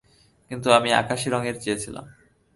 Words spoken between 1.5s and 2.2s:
চেয়েছিলাম।